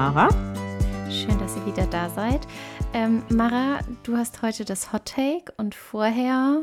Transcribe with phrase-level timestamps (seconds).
[0.00, 0.30] Mara.
[1.10, 2.40] Schön, dass ihr wieder da seid.
[2.94, 6.62] Ähm, Mara, du hast heute das Hot Take und vorher,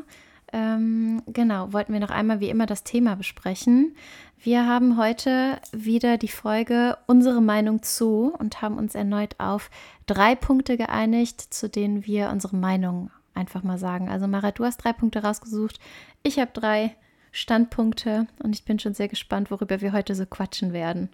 [0.51, 3.95] ähm, genau, wollten wir noch einmal wie immer das Thema besprechen.
[4.39, 9.69] Wir haben heute wieder die Folge Unsere Meinung zu und haben uns erneut auf
[10.07, 14.09] drei Punkte geeinigt, zu denen wir unsere Meinung einfach mal sagen.
[14.09, 15.79] Also Mara, du hast drei Punkte rausgesucht,
[16.23, 16.95] ich habe drei
[17.31, 21.11] Standpunkte und ich bin schon sehr gespannt, worüber wir heute so quatschen werden.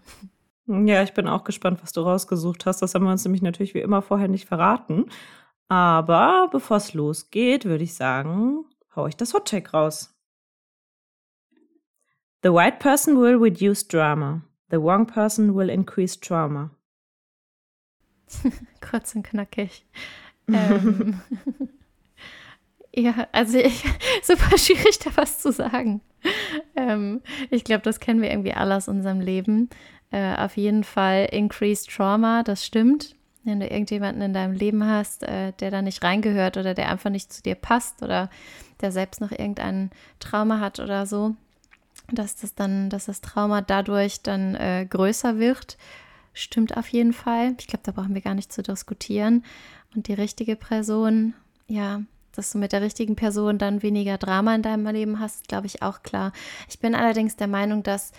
[0.66, 2.82] Ja, ich bin auch gespannt, was du rausgesucht hast.
[2.82, 5.06] Das haben wir uns nämlich natürlich wie immer vorher nicht verraten.
[5.68, 10.16] Aber bevor es losgeht, würde ich sagen, hau ich das Hottake raus.
[12.44, 14.42] The white person will reduce drama.
[14.70, 16.72] The wrong person will increase trauma.
[18.82, 19.86] Kurz und knackig.
[20.48, 21.22] ähm,
[22.96, 23.84] ja, also ich,
[24.24, 26.02] super schwierig da was zu sagen.
[26.76, 29.70] Ähm, ich glaube, das kennen wir irgendwie alle aus unserem Leben.
[30.12, 33.16] Äh, auf jeden Fall increased trauma, das stimmt.
[33.44, 37.10] Wenn du irgendjemanden in deinem Leben hast, äh, der da nicht reingehört oder der einfach
[37.10, 38.30] nicht zu dir passt oder
[38.82, 41.36] der selbst noch irgendein Trauma hat oder so,
[42.12, 45.78] dass das dann, dass das Trauma dadurch dann äh, größer wird,
[46.34, 47.56] stimmt auf jeden Fall.
[47.60, 49.44] Ich glaube, da brauchen wir gar nicht zu diskutieren.
[49.96, 51.34] Und die richtige Person,
[51.68, 52.02] ja,
[52.36, 55.82] dass du mit der richtigen Person dann weniger Drama in deinem Leben hast, glaube ich
[55.82, 56.34] auch klar.
[56.68, 58.12] Ich bin allerdings der Meinung, dass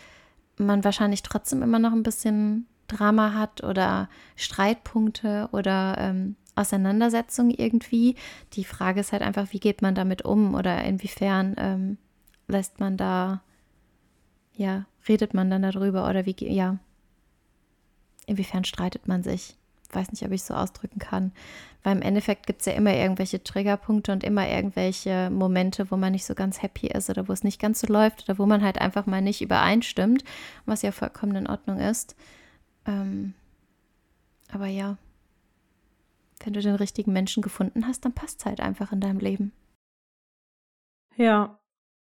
[0.57, 8.15] man wahrscheinlich trotzdem immer noch ein bisschen Drama hat oder Streitpunkte oder ähm, Auseinandersetzungen irgendwie.
[8.53, 11.99] Die Frage ist halt einfach, wie geht man damit um oder inwiefern ähm,
[12.47, 13.43] lässt man da,
[14.55, 16.79] ja, redet man dann darüber oder wie, ja,
[18.27, 19.57] inwiefern streitet man sich
[19.91, 21.33] weiß nicht, ob ich es so ausdrücken kann.
[21.83, 26.13] Weil im Endeffekt gibt es ja immer irgendwelche Triggerpunkte und immer irgendwelche Momente, wo man
[26.13, 28.63] nicht so ganz happy ist oder wo es nicht ganz so läuft oder wo man
[28.63, 30.25] halt einfach mal nicht übereinstimmt,
[30.65, 32.17] was ja vollkommen in Ordnung ist.
[32.87, 33.35] Ähm,
[34.51, 34.97] aber ja,
[36.45, 39.53] wenn du den richtigen Menschen gefunden hast, dann passt es halt einfach in deinem Leben.
[41.17, 41.59] Ja.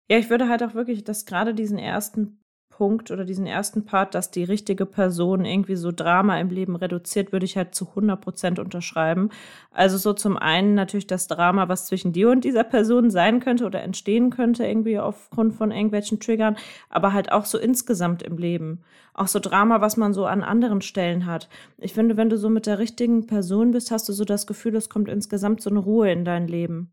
[0.09, 2.39] Ja, ich würde halt auch wirklich, dass gerade diesen ersten
[2.77, 7.31] Punkt oder diesen ersten Part, dass die richtige Person irgendwie so Drama im Leben reduziert,
[7.31, 9.29] würde ich halt zu 100 Prozent unterschreiben.
[9.71, 13.65] Also so zum einen natürlich das Drama, was zwischen dir und dieser Person sein könnte
[13.65, 16.57] oder entstehen könnte, irgendwie aufgrund von irgendwelchen Triggern,
[16.89, 18.81] aber halt auch so insgesamt im Leben.
[19.13, 21.47] Auch so Drama, was man so an anderen Stellen hat.
[21.77, 24.75] Ich finde, wenn du so mit der richtigen Person bist, hast du so das Gefühl,
[24.75, 26.91] es kommt insgesamt so eine Ruhe in dein Leben.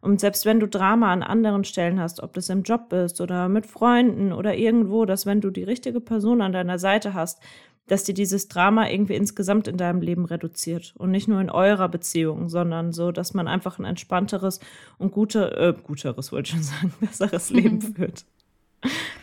[0.00, 3.48] Und selbst wenn du Drama an anderen Stellen hast, ob das im Job ist oder
[3.48, 7.40] mit Freunden oder irgendwo, dass wenn du die richtige Person an deiner Seite hast,
[7.88, 11.88] dass dir dieses Drama irgendwie insgesamt in deinem Leben reduziert und nicht nur in eurer
[11.88, 14.60] Beziehung, sondern so, dass man einfach ein entspannteres
[14.98, 18.24] und gute, äh, guteres wollte ich schon sagen, besseres Leben führt.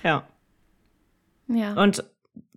[0.03, 0.28] ja.
[1.47, 1.81] Ja.
[1.81, 2.03] Und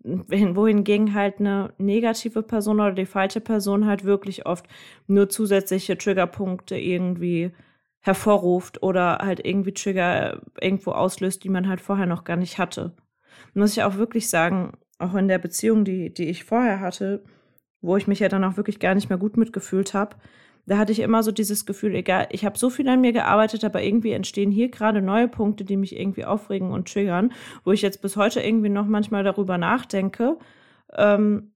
[0.03, 4.67] wohingegen halt eine negative Person oder die falsche Person halt wirklich oft
[5.07, 7.53] nur zusätzliche Triggerpunkte irgendwie
[8.01, 12.95] hervorruft oder halt irgendwie Trigger irgendwo auslöst, die man halt vorher noch gar nicht hatte.
[13.55, 17.25] Muss ich auch wirklich sagen, auch in der Beziehung, die, die ich vorher hatte,
[17.81, 20.17] wo ich mich ja dann auch wirklich gar nicht mehr gut mitgefühlt habe,
[20.69, 23.65] da hatte ich immer so dieses Gefühl, egal, ich habe so viel an mir gearbeitet,
[23.65, 27.33] aber irgendwie entstehen hier gerade neue Punkte, die mich irgendwie aufregen und triggern,
[27.65, 30.37] wo ich jetzt bis heute irgendwie noch manchmal darüber nachdenke,
[30.95, 31.53] ähm,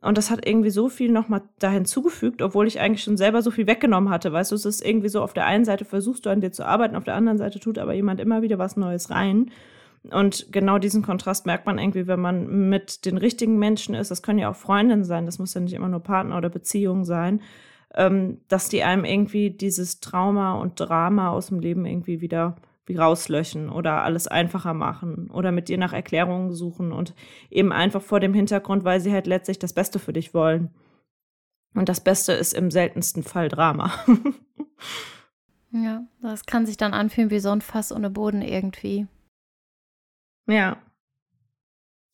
[0.00, 3.50] und das hat irgendwie so viel nochmal da hinzugefügt, obwohl ich eigentlich schon selber so
[3.50, 4.32] viel weggenommen hatte.
[4.32, 6.64] Weißt du, es ist irgendwie so, auf der einen Seite versuchst du an dir zu
[6.64, 9.50] arbeiten, auf der anderen Seite tut aber jemand immer wieder was Neues rein.
[10.10, 14.10] Und genau diesen Kontrast merkt man irgendwie, wenn man mit den richtigen Menschen ist.
[14.10, 17.04] Das können ja auch Freundinnen sein, das muss ja nicht immer nur Partner oder Beziehung
[17.04, 17.40] sein,
[17.94, 22.56] ähm, dass die einem irgendwie dieses Trauma und Drama aus dem Leben irgendwie wieder
[22.86, 27.14] wie rauslöschen oder alles einfacher machen oder mit dir nach Erklärungen suchen und
[27.50, 30.70] eben einfach vor dem Hintergrund, weil sie halt letztlich das Beste für dich wollen.
[31.74, 33.92] Und das Beste ist im seltensten Fall Drama.
[35.70, 39.06] ja, das kann sich dann anfühlen wie so ein Fass ohne Boden irgendwie.
[40.46, 40.76] Ja.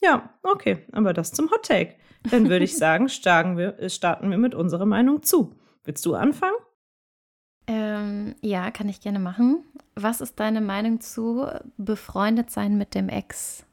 [0.03, 1.97] Ja, okay, aber das zum Hot Take.
[2.31, 5.55] Dann würde ich sagen, starten wir, starten wir mit unserer Meinung zu.
[5.85, 6.57] Willst du anfangen?
[7.71, 9.63] Ähm, ja, kann ich gerne machen.
[9.95, 11.47] Was ist deine Meinung zu
[11.77, 13.65] befreundet sein mit dem Ex?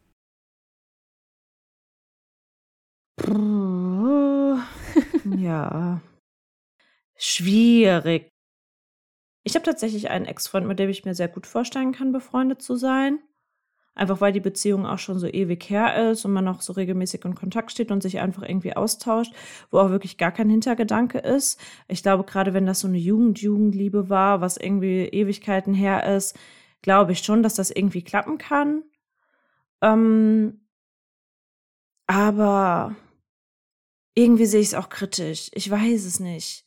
[5.26, 6.00] ja.
[7.16, 8.30] Schwierig.
[9.44, 12.76] Ich habe tatsächlich einen Ex-Freund, mit dem ich mir sehr gut vorstellen kann, befreundet zu
[12.76, 13.18] sein.
[13.98, 17.26] Einfach weil die Beziehung auch schon so ewig her ist und man auch so regelmäßig
[17.26, 19.34] in Kontakt steht und sich einfach irgendwie austauscht,
[19.72, 21.60] wo auch wirklich gar kein Hintergedanke ist.
[21.88, 26.38] Ich glaube, gerade wenn das so eine Jugend-Jugendliebe war, was irgendwie Ewigkeiten her ist,
[26.84, 28.84] glaube ich schon, dass das irgendwie klappen kann.
[29.82, 30.62] Ähm,
[32.06, 32.96] aber
[34.14, 35.50] irgendwie sehe ich es auch kritisch.
[35.56, 36.66] Ich weiß es nicht.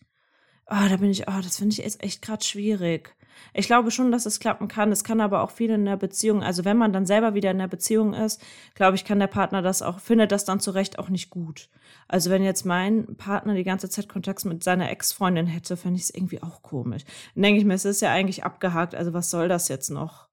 [0.67, 3.15] Oh, da bin ich, oh, das finde ich jetzt echt gerade schwierig.
[3.53, 4.93] Ich glaube schon, dass es klappen kann.
[4.93, 6.43] Es kann aber auch viel in der Beziehung.
[6.43, 8.43] Also wenn man dann selber wieder in der Beziehung ist,
[8.75, 11.69] glaube ich, kann der Partner das auch, findet das dann zu Recht auch nicht gut.
[12.09, 16.05] Also wenn jetzt mein Partner die ganze Zeit Kontakt mit seiner Ex-Freundin hätte, fände ich
[16.05, 17.05] es irgendwie auch komisch.
[17.35, 18.95] Dann denke ich mir, es ist ja eigentlich abgehakt.
[18.95, 20.30] Also was soll das jetzt noch?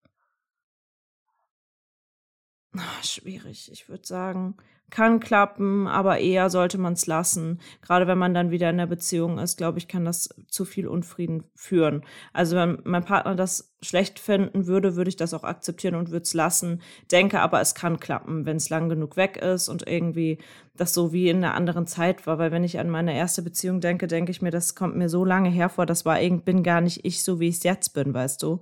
[2.76, 3.72] Ach, schwierig.
[3.72, 4.56] Ich würde sagen,
[4.90, 7.60] kann klappen, aber eher sollte man es lassen.
[7.82, 10.88] Gerade wenn man dann wieder in der Beziehung ist, glaube ich, kann das zu viel
[10.88, 12.04] Unfrieden führen.
[12.32, 16.24] Also wenn mein Partner das schlecht finden würde, würde ich das auch akzeptieren und würde
[16.24, 16.82] es lassen.
[17.12, 20.38] Denke aber, es kann klappen, wenn es lang genug weg ist und irgendwie
[20.76, 22.38] das so wie in einer anderen Zeit war.
[22.38, 25.26] Weil wenn ich an meine erste Beziehung denke, denke ich mir, das kommt mir so
[25.26, 28.14] lange hervor, das war irgendwie, bin gar nicht ich so, wie ich es jetzt bin,
[28.14, 28.62] weißt du.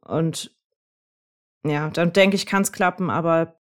[0.00, 0.52] Und
[1.64, 3.60] ja, dann denke ich, kann es klappen, aber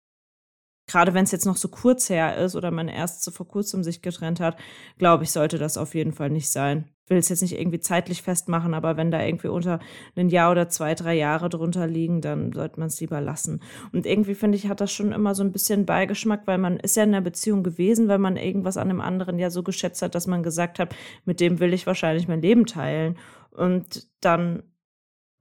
[0.88, 3.84] gerade wenn es jetzt noch so kurz her ist oder man erst so vor kurzem
[3.84, 4.58] sich getrennt hat,
[4.98, 6.90] glaube ich, sollte das auf jeden Fall nicht sein.
[7.06, 9.80] Ich will es jetzt nicht irgendwie zeitlich festmachen, aber wenn da irgendwie unter
[10.16, 13.62] ein Jahr oder zwei, drei Jahre drunter liegen, dann sollte man es lieber lassen.
[13.92, 16.96] Und irgendwie finde ich, hat das schon immer so ein bisschen Beigeschmack, weil man ist
[16.96, 20.16] ja in einer Beziehung gewesen, weil man irgendwas an dem anderen ja so geschätzt hat,
[20.16, 20.96] dass man gesagt hat,
[21.26, 23.18] mit dem will ich wahrscheinlich mein Leben teilen.
[23.52, 24.64] Und dann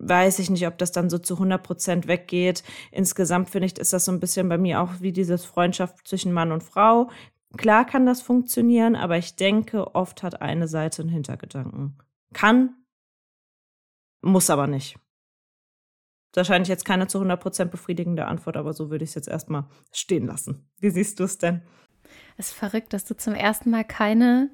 [0.02, 2.62] weiß ich nicht, ob das dann so zu 100 Prozent weggeht.
[2.90, 6.32] Insgesamt finde ich, ist das so ein bisschen bei mir auch wie dieses Freundschaft zwischen
[6.32, 7.08] Mann und Frau.
[7.56, 11.98] Klar kann das funktionieren, aber ich denke, oft hat eine Seite einen Hintergedanken.
[12.32, 12.74] Kann,
[14.22, 14.98] muss aber nicht.
[16.34, 19.66] Wahrscheinlich jetzt keine zu 100 Prozent befriedigende Antwort, aber so würde ich es jetzt erstmal
[19.92, 20.66] stehen lassen.
[20.80, 21.62] Wie siehst du es denn?
[22.36, 24.50] Es ist verrückt, dass du zum ersten Mal keine,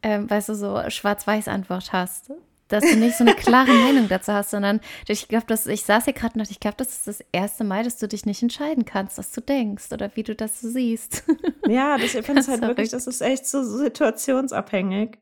[0.00, 2.32] äh, weißt du, so Schwarz-Weiß-Antwort hast
[2.70, 6.04] dass du nicht so eine klare Meinung dazu hast, sondern ich glaube, dass ich saß
[6.04, 8.84] hier gerade und ich glaube, das ist das erste Mal, dass du dich nicht entscheiden
[8.84, 11.24] kannst, was du denkst oder wie du das so siehst.
[11.68, 15.18] Ja, das, ich finde es halt wirklich, das ist echt so situationsabhängig.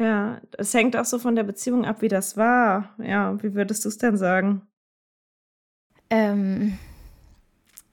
[0.00, 2.94] Ja, es hängt auch so von der Beziehung ab, wie das war.
[2.98, 4.66] Ja, wie würdest du es denn sagen?
[6.10, 6.78] Ähm,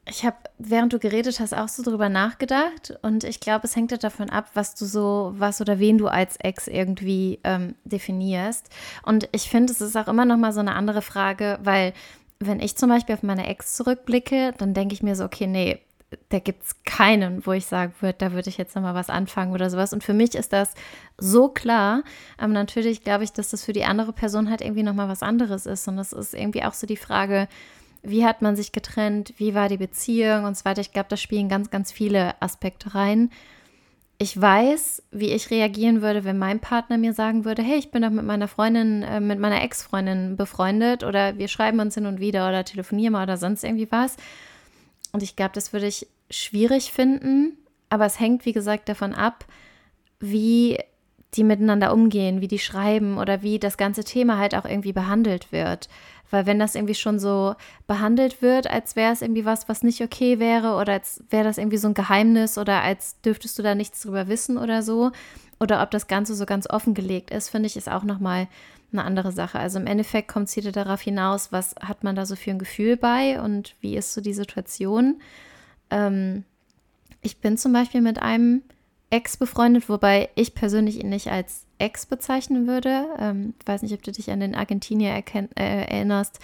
[0.08, 0.38] ich habe,
[0.70, 4.30] während du geredet hast, auch so drüber nachgedacht und ich glaube, es hängt ja davon
[4.30, 8.70] ab, was du so, was oder wen du als Ex irgendwie ähm, definierst.
[9.04, 11.94] Und ich finde, es ist auch immer noch mal so eine andere Frage, weil
[12.40, 15.80] wenn ich zum Beispiel auf meine Ex zurückblicke, dann denke ich mir so, okay, nee,
[16.30, 19.10] da gibt es keinen, wo ich sagen würde, da würde ich jetzt noch mal was
[19.10, 19.94] anfangen oder sowas.
[19.94, 20.74] Und für mich ist das
[21.18, 22.04] so klar.
[22.38, 25.24] Aber natürlich glaube ich, dass das für die andere Person halt irgendwie noch mal was
[25.24, 25.88] anderes ist.
[25.88, 27.48] Und das ist irgendwie auch so die Frage,
[28.04, 30.82] wie hat man sich getrennt, wie war die Beziehung und so weiter.
[30.82, 33.30] Ich glaube, da spielen ganz, ganz viele Aspekte rein.
[34.18, 38.04] Ich weiß, wie ich reagieren würde, wenn mein Partner mir sagen würde, hey, ich bin
[38.04, 42.20] doch mit meiner Freundin, äh, mit meiner Ex-Freundin befreundet oder wir schreiben uns hin und
[42.20, 44.18] wieder oder telefonieren mal oder sonst irgendwie was.
[45.12, 47.58] Und ich glaube, das würde ich schwierig finden,
[47.90, 49.46] aber es hängt, wie gesagt, davon ab,
[50.20, 50.78] wie
[51.34, 55.52] die miteinander umgehen, wie die schreiben oder wie das ganze Thema halt auch irgendwie behandelt
[55.52, 55.88] wird.
[56.32, 57.56] Weil wenn das irgendwie schon so
[57.86, 61.58] behandelt wird, als wäre es irgendwie was, was nicht okay wäre oder als wäre das
[61.60, 65.12] irgendwie so ein Geheimnis oder als dürftest du da nichts drüber wissen oder so,
[65.62, 68.48] oder ob das Ganze so ganz offengelegt ist, finde ich, ist auch nochmal
[68.92, 69.60] eine andere Sache.
[69.60, 72.58] Also im Endeffekt kommt es wieder darauf hinaus, was hat man da so für ein
[72.58, 75.22] Gefühl bei und wie ist so die Situation.
[75.92, 76.46] Ähm,
[77.22, 78.64] ich bin zum Beispiel mit einem
[79.12, 83.08] Ex befreundet, wobei ich persönlich ihn nicht als Ex bezeichnen würde.
[83.20, 86.40] Ähm, weiß nicht, ob du dich an den Argentinier äh, erinnerst.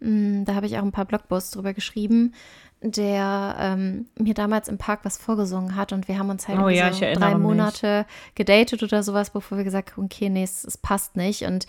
[0.00, 2.34] Mm, da habe ich auch ein paar Blogposts drüber geschrieben,
[2.82, 6.68] der ähm, mir damals im Park was vorgesungen hat und wir haben uns halt oh,
[6.68, 8.34] ja, so drei Monate mich.
[8.34, 11.42] gedatet oder sowas, bevor wir gesagt haben, okay, nee, es, es passt nicht.
[11.42, 11.66] Und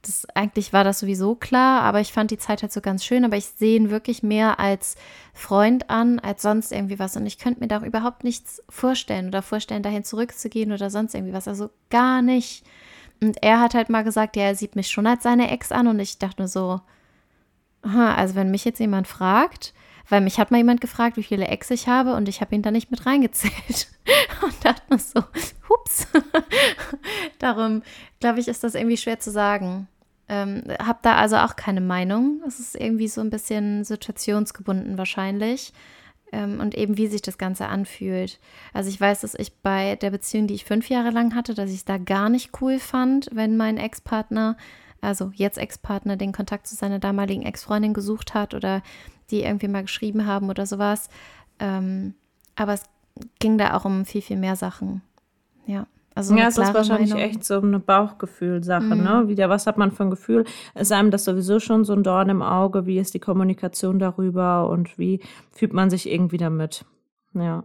[0.00, 3.26] das, eigentlich war das sowieso klar, aber ich fand die Zeit halt so ganz schön.
[3.26, 4.96] Aber ich sehe ihn wirklich mehr als
[5.34, 7.16] Freund an, als sonst irgendwie was.
[7.16, 11.14] Und ich könnte mir da auch überhaupt nichts vorstellen oder vorstellen, dahin zurückzugehen oder sonst
[11.14, 11.46] irgendwie was.
[11.46, 12.64] Also gar nicht.
[13.20, 15.88] Und er hat halt mal gesagt, ja, er sieht mich schon als seine Ex an.
[15.88, 16.80] Und ich dachte nur so,
[17.82, 19.74] aha, also wenn mich jetzt jemand fragt,
[20.08, 22.62] weil mich hat mal jemand gefragt, wie viele Ex ich habe und ich habe ihn
[22.62, 23.88] da nicht mit reingezählt.
[24.42, 25.22] Und dachte nur so,
[25.68, 26.06] hups.
[27.38, 27.82] Darum,
[28.20, 29.88] glaube ich, ist das irgendwie schwer zu sagen.
[30.28, 32.42] Ähm, habe da also auch keine Meinung.
[32.46, 35.72] Es ist irgendwie so ein bisschen situationsgebunden wahrscheinlich.
[36.32, 38.40] Ähm, und eben wie sich das Ganze anfühlt.
[38.72, 41.70] Also ich weiß, dass ich bei der Beziehung, die ich fünf Jahre lang hatte, dass
[41.70, 44.56] ich es da gar nicht cool fand, wenn mein Ex-Partner,
[45.00, 48.82] also jetzt Ex-Partner, den Kontakt zu seiner damaligen Ex-Freundin gesucht hat oder
[49.30, 51.08] die irgendwie mal geschrieben haben oder sowas.
[51.58, 52.14] Ähm,
[52.56, 52.82] aber es
[53.38, 55.02] ging da auch um viel, viel mehr Sachen.
[55.66, 55.86] Ja.
[56.16, 57.28] Also ja, es ist wahrscheinlich Meinung.
[57.28, 58.94] echt so eine Bauchgefühl-Sache, ne?
[58.94, 59.02] mhm.
[59.02, 59.28] ne?
[59.28, 60.44] Wieder, was hat man für ein Gefühl?
[60.74, 62.86] Ist einem das sowieso schon so ein Dorn im Auge?
[62.86, 66.84] Wie ist die Kommunikation darüber und wie fühlt man sich irgendwie damit?
[67.32, 67.64] Ja.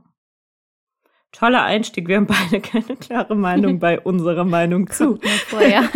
[1.32, 2.08] Toller Einstieg.
[2.08, 5.20] Wir haben beide keine klare Meinung bei unserer Meinung zu.
[5.48, 5.82] Vorher.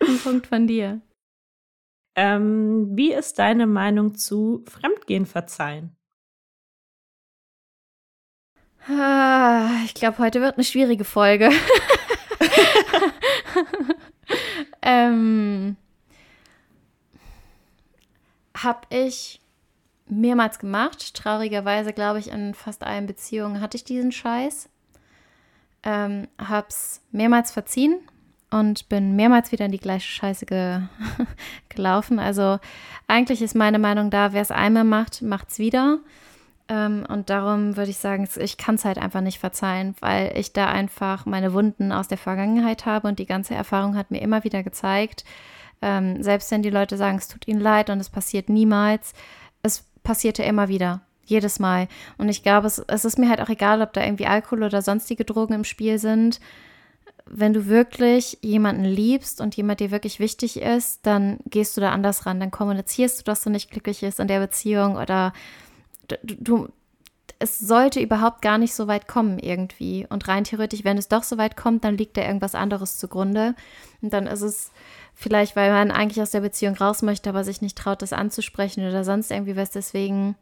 [0.00, 1.00] Ein Punkt von dir.
[2.20, 5.96] Ähm, wie ist deine Meinung zu Fremdgehen verzeihen?
[8.88, 11.48] Ah, ich glaube, heute wird eine schwierige Folge.
[14.82, 15.76] ähm,
[18.56, 19.40] hab ich
[20.08, 21.14] mehrmals gemacht.
[21.14, 24.68] Traurigerweise, glaube ich, in fast allen Beziehungen hatte ich diesen Scheiß.
[25.84, 28.00] Ähm, hab's mehrmals verziehen
[28.50, 30.80] und bin mehrmals wieder in die gleiche Scheiße ge
[31.68, 32.18] gelaufen.
[32.18, 32.58] Also
[33.06, 35.98] eigentlich ist meine Meinung da, wer es einmal macht, macht's wieder.
[36.68, 40.52] Ähm, und darum würde ich sagen, ich kann es halt einfach nicht verzeihen, weil ich
[40.52, 44.44] da einfach meine Wunden aus der Vergangenheit habe und die ganze Erfahrung hat mir immer
[44.44, 45.24] wieder gezeigt,
[45.80, 49.14] ähm, selbst wenn die Leute sagen, es tut ihnen leid und es passiert niemals,
[49.62, 51.00] es passierte immer wieder.
[51.24, 51.88] Jedes Mal.
[52.16, 54.80] Und ich glaube, es, es ist mir halt auch egal, ob da irgendwie Alkohol oder
[54.80, 56.40] sonstige Drogen im Spiel sind.
[57.30, 61.90] Wenn du wirklich jemanden liebst und jemand dir wirklich wichtig ist, dann gehst du da
[61.90, 62.40] anders ran.
[62.40, 65.32] Dann kommunizierst du, dass du nicht glücklich bist in der Beziehung oder
[66.08, 66.68] du, du
[67.40, 70.06] es sollte überhaupt gar nicht so weit kommen irgendwie.
[70.08, 73.54] Und rein theoretisch, wenn es doch so weit kommt, dann liegt da irgendwas anderes zugrunde.
[74.02, 74.72] Und dann ist es
[75.14, 78.86] vielleicht, weil man eigentlich aus der Beziehung raus möchte, aber sich nicht traut, das anzusprechen
[78.88, 79.70] oder sonst irgendwie was.
[79.70, 80.34] Deswegen,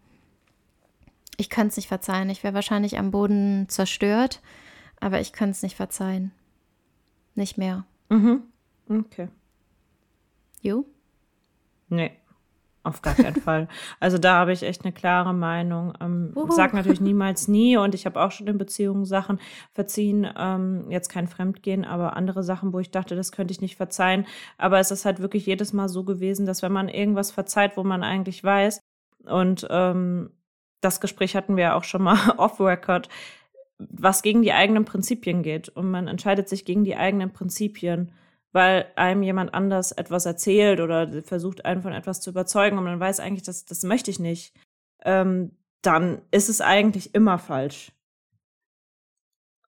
[1.36, 2.30] ich könnte es nicht verzeihen.
[2.30, 4.40] Ich wäre wahrscheinlich am Boden zerstört,
[4.98, 6.32] aber ich könnte es nicht verzeihen.
[7.36, 7.84] Nicht mehr.
[8.08, 8.42] Mhm.
[8.88, 9.28] Okay.
[10.60, 10.84] You?
[11.88, 12.12] Nee.
[12.82, 13.68] Auf gar keinen Fall.
[14.00, 15.92] Also da habe ich echt eine klare Meinung.
[16.00, 19.38] Ähm, sag natürlich niemals nie und ich habe auch schon in Beziehungen Sachen
[19.72, 20.26] verziehen.
[20.36, 24.26] Ähm, jetzt kein Fremdgehen, aber andere Sachen, wo ich dachte, das könnte ich nicht verzeihen.
[24.56, 27.84] Aber es ist halt wirklich jedes Mal so gewesen, dass wenn man irgendwas verzeiht, wo
[27.84, 28.80] man eigentlich weiß
[29.26, 30.30] und ähm,
[30.80, 33.08] das Gespräch hatten wir ja auch schon mal off-Record,
[33.78, 38.12] was gegen die eigenen Prinzipien geht und man entscheidet sich gegen die eigenen Prinzipien
[38.56, 42.98] weil einem jemand anders etwas erzählt oder versucht, einen von etwas zu überzeugen und man
[42.98, 44.54] weiß eigentlich, das, das möchte ich nicht,
[45.02, 47.92] ähm, dann ist es eigentlich immer falsch.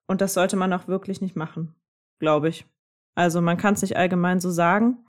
[0.07, 1.75] Und das sollte man auch wirklich nicht machen,
[2.19, 2.65] glaube ich.
[3.15, 5.05] Also man kann es nicht allgemein so sagen,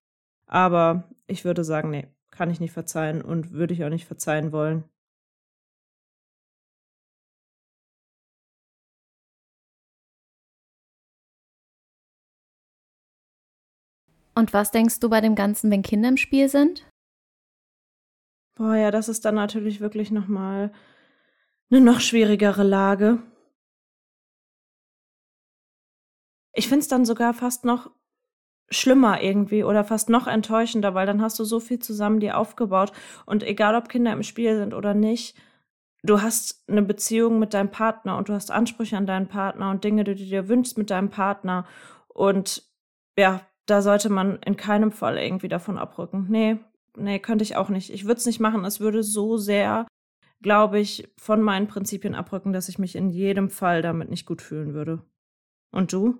[0.46, 4.52] aber ich würde sagen, nee, kann ich nicht verzeihen und würde ich auch nicht verzeihen
[4.52, 4.84] wollen.
[14.40, 16.90] Und was denkst du bei dem Ganzen, wenn Kinder im Spiel sind?
[18.56, 20.72] Boah, ja, das ist dann natürlich wirklich nochmal
[21.70, 23.22] eine noch schwierigere Lage.
[26.54, 27.92] Ich finde es dann sogar fast noch
[28.70, 32.94] schlimmer irgendwie oder fast noch enttäuschender, weil dann hast du so viel zusammen dir aufgebaut
[33.26, 35.36] und egal ob Kinder im Spiel sind oder nicht,
[36.04, 39.84] du hast eine Beziehung mit deinem Partner und du hast Ansprüche an deinen Partner und
[39.84, 41.66] Dinge, die du dir wünschst mit deinem Partner
[42.08, 42.64] und
[43.18, 46.28] ja, da sollte man in keinem Fall irgendwie davon abrücken.
[46.30, 46.58] Nee,
[46.98, 47.90] nee, könnte ich auch nicht.
[47.92, 48.66] Ich würde es nicht machen.
[48.66, 49.88] Es würde so sehr,
[50.42, 54.42] glaube ich, von meinen Prinzipien abrücken, dass ich mich in jedem Fall damit nicht gut
[54.42, 55.02] fühlen würde.
[55.72, 56.18] Und du?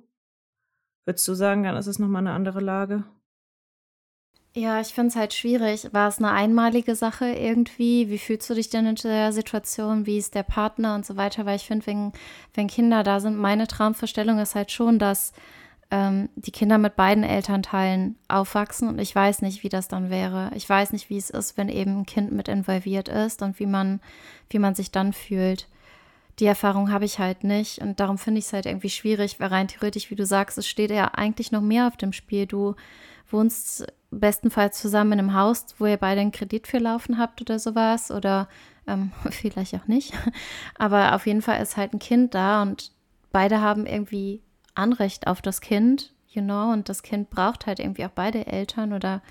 [1.06, 3.04] Würdest du sagen, dann ist es nochmal eine andere Lage?
[4.56, 5.88] Ja, ich finde es halt schwierig.
[5.94, 8.10] War es eine einmalige Sache irgendwie?
[8.10, 10.08] Wie fühlst du dich denn in der Situation?
[10.08, 11.46] Wie ist der Partner und so weiter?
[11.46, 12.12] Weil ich finde, wenn,
[12.56, 15.34] wenn Kinder da sind, meine Traumvorstellung ist halt schon, dass
[15.92, 20.52] ähm, die Kinder mit beiden Elternteilen aufwachsen und ich weiß nicht, wie das dann wäre.
[20.56, 23.66] Ich weiß nicht, wie es ist, wenn eben ein Kind mit involviert ist und wie
[23.66, 24.00] man,
[24.50, 25.68] wie man sich dann fühlt.
[26.40, 29.48] Die Erfahrung habe ich halt nicht und darum finde ich es halt irgendwie schwierig, weil
[29.48, 32.46] rein theoretisch, wie du sagst, es steht ja eigentlich noch mehr auf dem Spiel.
[32.46, 32.76] Du
[33.30, 37.60] wohnst bestenfalls zusammen in einem Haus, wo ihr beide einen Kredit für laufen habt oder
[37.60, 38.48] sowas oder
[38.88, 40.14] ähm, vielleicht auch nicht.
[40.76, 42.92] Aber auf jeden Fall ist halt ein Kind da und
[43.32, 44.42] beide haben irgendwie
[44.80, 48.94] Anrecht auf das Kind, you know, und das Kind braucht halt irgendwie auch beide Eltern
[48.94, 49.22] oder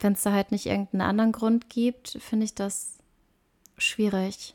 [0.00, 2.98] wenn es da halt nicht irgendeinen anderen Grund gibt, finde ich das
[3.76, 4.54] schwierig.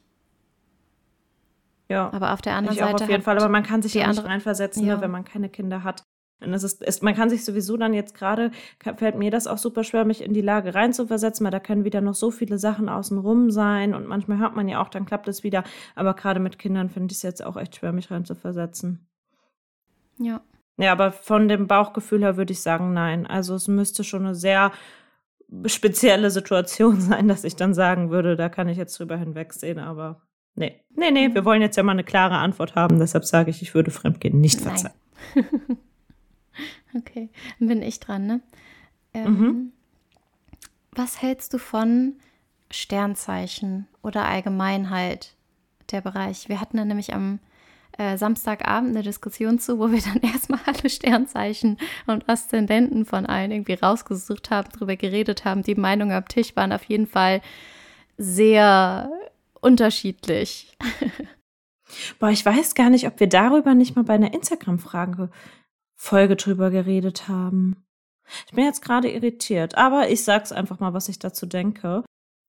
[1.90, 2.12] Ja.
[2.12, 2.96] Aber auf der anderen ich Seite.
[2.96, 5.02] Auch auf jeden Fall, aber man kann sich ja nicht reinversetzen, ne, ja.
[5.02, 6.04] wenn man keine Kinder hat.
[6.44, 9.58] Und es ist, ist, man kann sich sowieso dann jetzt gerade, fällt mir das auch
[9.58, 12.90] super schwer, mich in die Lage reinzuversetzen, weil da können wieder noch so viele Sachen
[12.90, 15.64] außenrum sein und manchmal hört man ja auch, dann klappt es wieder.
[15.96, 19.08] Aber gerade mit Kindern finde ich es jetzt auch echt schwer, mich reinzuversetzen.
[20.18, 20.42] Ja.
[20.78, 23.26] Ja, aber von dem Bauchgefühl her würde ich sagen, nein.
[23.26, 24.72] Also es müsste schon eine sehr
[25.68, 30.22] spezielle Situation sein, dass ich dann sagen würde, da kann ich jetzt drüber hinwegsehen, aber
[30.56, 30.82] nee.
[30.96, 33.74] Nee, nee, wir wollen jetzt ja mal eine klare Antwort haben, deshalb sage ich, ich
[33.74, 34.96] würde Fremdgehen nicht verzeihen.
[36.98, 37.30] okay,
[37.60, 38.42] dann bin ich dran, ne?
[39.14, 39.72] Ähm, mhm.
[40.92, 42.16] Was hältst du von
[42.70, 45.36] Sternzeichen oder Allgemeinheit?
[45.92, 46.50] der Bereich.
[46.50, 47.40] Wir hatten dann nämlich am
[47.98, 53.52] äh, Samstagabend eine Diskussion zu, wo wir dann erstmal alle Sternzeichen und Aszendenten von allen
[53.52, 55.64] irgendwie rausgesucht haben, darüber geredet haben.
[55.64, 57.42] Die Meinungen am Tisch waren auf jeden Fall
[58.18, 59.10] sehr
[59.62, 60.76] unterschiedlich.
[62.20, 67.28] Boah, ich weiß gar nicht, ob wir darüber nicht mal bei einer Instagram-Frage-Folge drüber geredet
[67.28, 67.86] haben.
[68.48, 72.04] Ich bin jetzt gerade irritiert, aber ich sag's einfach mal, was ich dazu denke.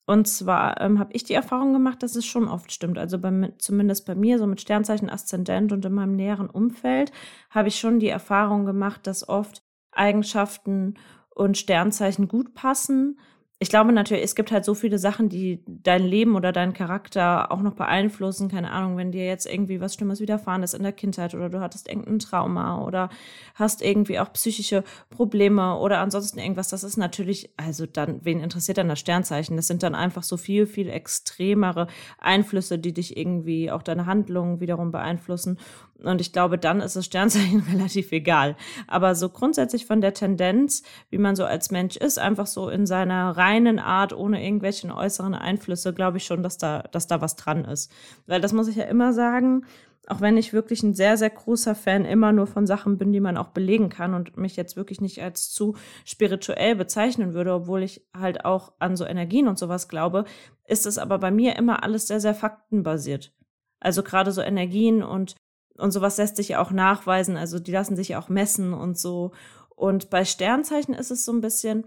[0.07, 2.97] Und zwar ähm, habe ich die Erfahrung gemacht, dass es schon oft stimmt.
[2.97, 7.11] Also bei, zumindest bei mir, so mit Sternzeichen Aszendent und in meinem näheren Umfeld,
[7.51, 10.95] habe ich schon die Erfahrung gemacht, dass oft Eigenschaften
[11.35, 13.19] und Sternzeichen gut passen
[13.59, 17.51] ich glaube natürlich, es gibt halt so viele Sachen, die dein Leben oder deinen Charakter
[17.51, 18.51] auch noch beeinflussen.
[18.51, 21.61] Keine Ahnung, wenn dir jetzt irgendwie was Schlimmes widerfahren ist in der Kindheit oder du
[21.61, 23.09] hattest irgendein Trauma oder
[23.55, 28.77] hast irgendwie auch psychische Probleme oder ansonsten irgendwas, das ist natürlich, also dann, wen interessiert
[28.77, 29.57] dann das Sternzeichen?
[29.57, 31.87] Das sind dann einfach so viel, viel extremere
[32.19, 35.59] Einflüsse, die dich irgendwie auch deine Handlungen wiederum beeinflussen.
[36.03, 38.57] Und ich glaube, dann ist das Sternzeichen relativ egal.
[38.87, 42.87] Aber so grundsätzlich von der Tendenz, wie man so als Mensch ist, einfach so in
[42.87, 47.37] seiner reinen Art, ohne irgendwelche äußeren Einflüsse, glaube ich schon, dass da, dass da was
[47.37, 47.91] dran ist.
[48.27, 49.65] Weil das muss ich ja immer sagen,
[50.07, 53.21] auch wenn ich wirklich ein sehr, sehr großer Fan immer nur von Sachen bin, die
[53.21, 57.83] man auch belegen kann und mich jetzt wirklich nicht als zu spirituell bezeichnen würde, obwohl
[57.83, 60.25] ich halt auch an so Energien und sowas glaube,
[60.67, 63.33] ist es aber bei mir immer alles sehr, sehr faktenbasiert.
[63.81, 65.35] Also gerade so Energien und
[65.79, 68.99] und sowas lässt sich ja auch nachweisen, also die lassen sich ja auch messen und
[68.99, 69.33] so.
[69.75, 71.85] Und bei Sternzeichen ist es so ein bisschen,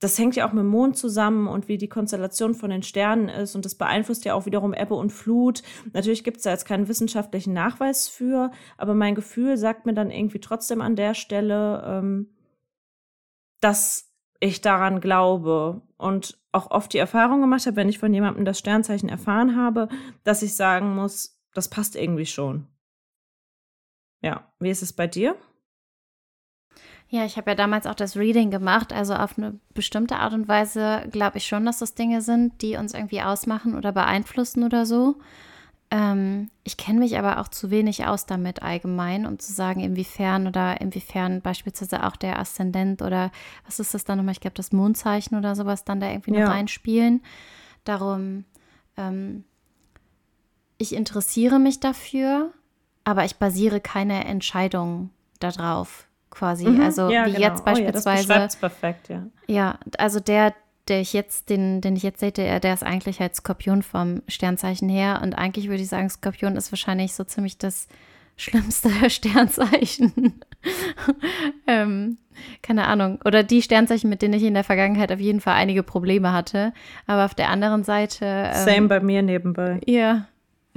[0.00, 3.28] das hängt ja auch mit dem Mond zusammen und wie die Konstellation von den Sternen
[3.28, 5.62] ist und das beeinflusst ja auch wiederum Ebbe und Flut.
[5.92, 10.10] Natürlich gibt es da jetzt keinen wissenschaftlichen Nachweis für, aber mein Gefühl sagt mir dann
[10.10, 12.28] irgendwie trotzdem an der Stelle, ähm,
[13.60, 18.44] dass ich daran glaube und auch oft die Erfahrung gemacht habe, wenn ich von jemandem
[18.44, 19.88] das Sternzeichen erfahren habe,
[20.22, 22.68] dass ich sagen muss, das passt irgendwie schon.
[24.22, 25.36] Ja, wie ist es bei dir?
[27.10, 28.92] Ja, ich habe ja damals auch das Reading gemacht.
[28.92, 32.76] Also auf eine bestimmte Art und Weise glaube ich schon, dass das Dinge sind, die
[32.76, 35.16] uns irgendwie ausmachen oder beeinflussen oder so.
[35.90, 40.46] Ähm, ich kenne mich aber auch zu wenig aus damit allgemein, um zu sagen, inwiefern
[40.46, 43.30] oder inwiefern beispielsweise auch der Aszendent oder
[43.64, 44.32] was ist das dann nochmal?
[44.32, 46.44] Ich glaube, das Mondzeichen oder sowas dann da irgendwie ja.
[46.44, 47.22] noch reinspielen.
[47.84, 48.44] Darum,
[48.98, 49.44] ähm,
[50.76, 52.52] ich interessiere mich dafür
[53.08, 55.08] aber ich basiere keine Entscheidung
[55.40, 56.66] darauf, quasi.
[56.66, 57.48] Mhm, also ja, wie genau.
[57.48, 58.30] jetzt beispielsweise.
[58.30, 59.22] Oh, ja, das perfekt, ja.
[59.46, 60.52] Ja, also der,
[60.88, 64.20] der ich jetzt, den, den ich jetzt sehe, der, der ist eigentlich halt Skorpion vom
[64.28, 65.20] Sternzeichen her.
[65.22, 67.88] Und eigentlich würde ich sagen, Skorpion ist wahrscheinlich so ziemlich das
[68.36, 70.44] schlimmste Sternzeichen.
[71.66, 72.18] ähm,
[72.60, 73.20] keine Ahnung.
[73.24, 76.74] Oder die Sternzeichen, mit denen ich in der Vergangenheit auf jeden Fall einige Probleme hatte.
[77.06, 78.26] Aber auf der anderen Seite.
[78.26, 79.80] Ähm, Same bei mir nebenbei.
[79.86, 80.26] Ja,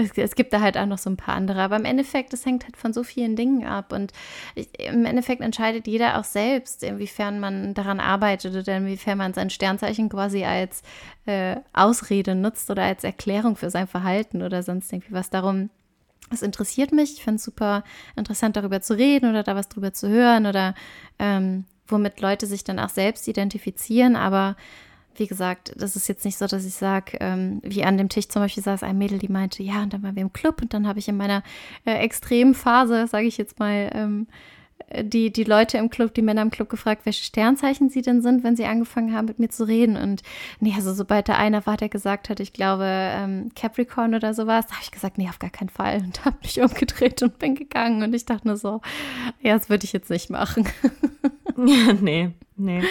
[0.02, 1.62] es, es, gibt da halt auch noch so ein paar andere.
[1.62, 3.94] Aber im Endeffekt, es hängt halt von so vielen Dingen ab.
[3.94, 4.12] Und
[4.56, 9.50] ich, im Endeffekt entscheidet jeder auch selbst, inwiefern man daran arbeitet oder inwiefern man sein
[9.50, 10.84] Sternzeichen quasi als
[11.26, 15.30] äh, Ausrede nutzt oder als Erklärung für sein Verhalten oder sonst irgendwie was.
[15.30, 15.70] Darum,
[16.32, 17.14] es interessiert mich.
[17.14, 17.84] Ich finde es super
[18.16, 20.76] interessant, darüber zu reden oder da was drüber zu hören oder
[21.20, 24.16] ähm, womit Leute sich dann auch selbst identifizieren.
[24.16, 24.56] Aber
[25.15, 28.28] wie gesagt, das ist jetzt nicht so, dass ich sage, ähm, wie an dem Tisch
[28.28, 30.74] zum Beispiel saß ein Mädel, die meinte, ja, und dann waren wir im Club und
[30.74, 31.43] dann habe ich in meiner
[31.86, 34.28] äh, extremen Phase, sage ich jetzt mal, ähm,
[35.04, 38.43] die, die Leute im Club, die Männer im Club gefragt, welche Sternzeichen sie denn sind,
[38.43, 39.95] wenn sie angefangen haben, mit mir zu reden.
[39.95, 40.21] Und
[40.60, 44.65] nee, also sobald der einer war, der gesagt hat, ich glaube ähm, Capricorn oder sowas,
[44.65, 45.97] habe ich gesagt, nee, auf gar keinen Fall.
[46.00, 48.04] Und habe mich umgedreht und bin gegangen.
[48.04, 48.82] Und ich dachte nur so,
[49.41, 50.67] ja, das würde ich jetzt nicht machen.
[51.56, 52.84] nee, nee.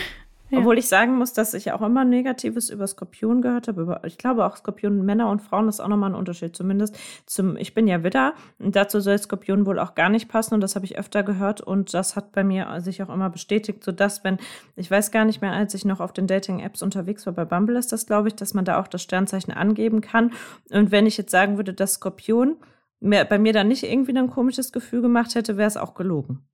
[0.52, 4.00] Obwohl ich sagen muss, dass ich auch immer Negatives über Skorpion gehört habe.
[4.04, 6.56] Ich glaube auch Skorpion Männer und Frauen ist auch nochmal ein Unterschied.
[6.56, 10.54] Zumindest zum, ich bin ja Widder und dazu soll Skorpion wohl auch gar nicht passen
[10.54, 13.84] und das habe ich öfter gehört und das hat bei mir sich auch immer bestätigt,
[13.84, 14.38] sodass wenn,
[14.76, 17.76] ich weiß gar nicht mehr, als ich noch auf den Dating-Apps unterwegs war, bei Bumble
[17.76, 20.32] ist das, glaube ich, dass man da auch das Sternzeichen angeben kann.
[20.70, 22.56] Und wenn ich jetzt sagen würde, dass Skorpion
[23.00, 26.46] mir, bei mir dann nicht irgendwie ein komisches Gefühl gemacht hätte, wäre es auch gelogen.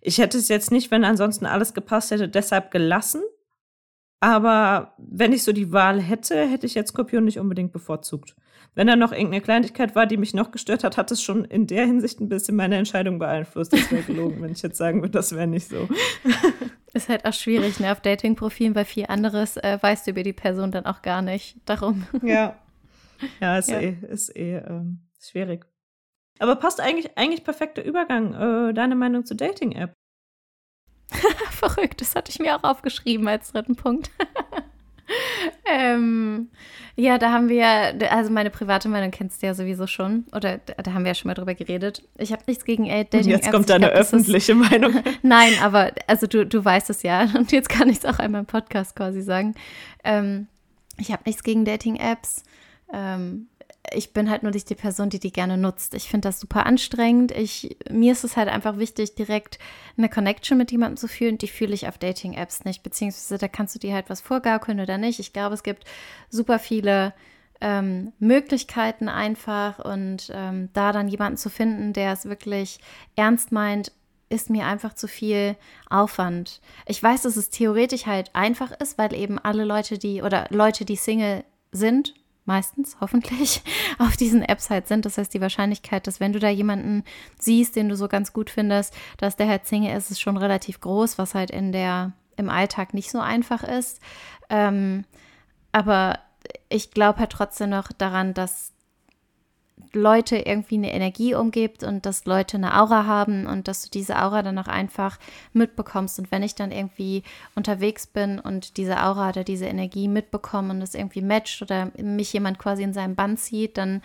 [0.00, 3.22] Ich hätte es jetzt nicht, wenn ansonsten alles gepasst hätte, deshalb gelassen,
[4.24, 8.34] aber wenn ich so die Wahl hätte, hätte ich jetzt Skorpion nicht unbedingt bevorzugt.
[8.74, 11.66] Wenn da noch irgendeine Kleinigkeit war, die mich noch gestört hat, hat es schon in
[11.66, 13.74] der Hinsicht ein bisschen meine Entscheidung beeinflusst.
[13.74, 15.88] Das wäre gelogen, wenn ich jetzt sagen würde, das wäre nicht so.
[16.94, 17.92] Ist halt auch schwierig, ne?
[17.92, 21.56] Auf Dating-Profilen, weil viel anderes äh, weißt du über die Person dann auch gar nicht.
[21.66, 22.06] Darum.
[22.22, 22.58] Ja.
[23.40, 23.80] Ja, ist ja.
[23.80, 25.66] eh, ist eh ähm, schwierig.
[26.38, 29.92] Aber passt eigentlich, eigentlich perfekter Übergang, äh, deine Meinung zur Dating-App.
[31.50, 34.10] Verrückt, das hatte ich mir auch aufgeschrieben als dritten Punkt.
[35.66, 36.48] ähm,
[36.96, 37.66] ja, da haben wir,
[38.10, 40.24] also meine private Meinung kennst du ja sowieso schon.
[40.34, 42.02] Oder da haben wir ja schon mal drüber geredet.
[42.18, 43.26] Ich habe nichts gegen Dating-Apps.
[43.26, 45.02] Jetzt kommt deine glaub, öffentliche ist, Meinung.
[45.22, 47.28] Nein, aber also du, du weißt es ja.
[47.36, 49.54] Und jetzt kann ich es auch einmal im Podcast quasi sagen.
[50.04, 50.46] Ähm,
[50.98, 52.44] ich habe nichts gegen Dating-Apps.
[52.92, 53.48] Ähm,
[53.92, 55.94] ich bin halt nur nicht die Person, die die gerne nutzt.
[55.94, 57.32] Ich finde das super anstrengend.
[57.32, 59.58] Ich, mir ist es halt einfach wichtig, direkt
[59.96, 61.38] eine Connection mit jemandem zu fühlen.
[61.38, 62.82] Die fühle ich auf Dating-Apps nicht.
[62.82, 65.20] Beziehungsweise da kannst du dir halt was vorgaukeln oder nicht.
[65.20, 65.84] Ich glaube, es gibt
[66.30, 67.12] super viele
[67.60, 69.78] ähm, Möglichkeiten einfach.
[69.78, 72.78] Und ähm, da dann jemanden zu finden, der es wirklich
[73.16, 73.92] ernst meint,
[74.30, 75.56] ist mir einfach zu viel
[75.90, 76.60] Aufwand.
[76.86, 80.84] Ich weiß, dass es theoretisch halt einfach ist, weil eben alle Leute, die oder Leute,
[80.84, 82.14] die Single sind
[82.44, 83.62] meistens, hoffentlich,
[83.98, 85.04] auf diesen Apps halt sind.
[85.06, 87.04] Das heißt, die Wahrscheinlichkeit, dass wenn du da jemanden
[87.38, 90.80] siehst, den du so ganz gut findest, dass der halt Single ist, ist schon relativ
[90.80, 94.00] groß, was halt in der, im Alltag nicht so einfach ist.
[94.50, 95.04] Ähm,
[95.72, 96.18] aber
[96.68, 98.73] ich glaube halt trotzdem noch daran, dass
[99.92, 104.20] Leute irgendwie eine Energie umgibt und dass Leute eine Aura haben und dass du diese
[104.20, 105.18] Aura dann auch einfach
[105.52, 106.18] mitbekommst.
[106.18, 107.22] Und wenn ich dann irgendwie
[107.54, 112.32] unterwegs bin und diese Aura oder diese Energie mitbekomme und es irgendwie matcht oder mich
[112.32, 114.02] jemand quasi in seinem Band zieht, dann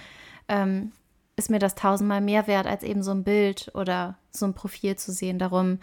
[0.48, 0.92] ähm,
[1.36, 4.96] ist mir das tausendmal mehr wert, als eben so ein Bild oder so ein Profil
[4.96, 5.40] zu sehen.
[5.40, 5.80] Darum,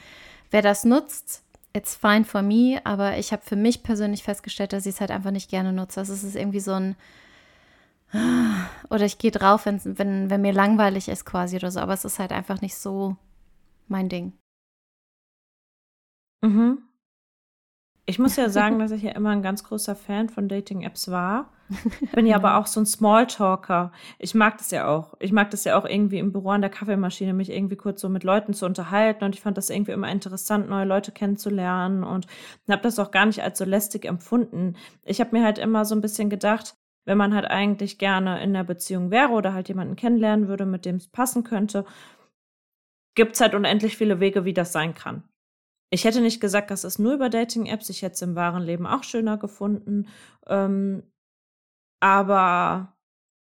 [0.50, 4.86] wer das nutzt, it's fine for me, aber ich habe für mich persönlich festgestellt, dass
[4.86, 6.00] ich es halt einfach nicht gerne nutze.
[6.00, 6.96] Also es ist irgendwie so ein
[8.90, 11.80] oder ich gehe drauf, wenn, wenn, wenn mir langweilig ist quasi oder so.
[11.80, 13.16] Aber es ist halt einfach nicht so
[13.88, 14.32] mein Ding.
[16.42, 16.82] Mhm.
[18.06, 21.52] Ich muss ja sagen, dass ich ja immer ein ganz großer Fan von Dating-Apps war.
[22.12, 23.90] Bin ja aber auch so ein Smalltalker.
[24.20, 25.14] Ich mag das ja auch.
[25.18, 28.08] Ich mag das ja auch irgendwie im Büro an der Kaffeemaschine, mich irgendwie kurz so
[28.08, 29.24] mit Leuten zu unterhalten.
[29.24, 32.28] Und ich fand das irgendwie immer interessant, neue Leute kennenzulernen und
[32.68, 34.76] habe das auch gar nicht als so lästig empfunden.
[35.04, 38.50] Ich habe mir halt immer so ein bisschen gedacht, wenn man halt eigentlich gerne in
[38.50, 41.86] einer Beziehung wäre oder halt jemanden kennenlernen würde, mit dem es passen könnte,
[43.14, 45.22] gibt es halt unendlich viele Wege, wie das sein kann.
[45.90, 47.88] Ich hätte nicht gesagt, das ist nur über Dating-Apps.
[47.88, 50.08] Ich hätte es im wahren Leben auch schöner gefunden.
[50.46, 51.04] Ähm,
[52.00, 52.96] aber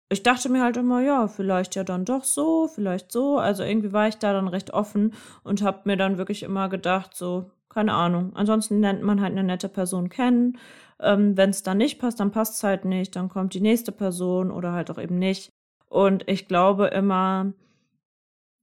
[0.09, 3.37] ich dachte mir halt immer, ja, vielleicht ja dann doch so, vielleicht so.
[3.37, 7.13] Also irgendwie war ich da dann recht offen und habe mir dann wirklich immer gedacht,
[7.13, 8.31] so, keine Ahnung.
[8.35, 10.57] Ansonsten lernt man halt eine nette Person kennen.
[11.01, 13.15] Ähm, Wenn es dann nicht passt, dann passt es halt nicht.
[13.15, 15.49] Dann kommt die nächste Person oder halt auch eben nicht.
[15.89, 17.53] Und ich glaube immer,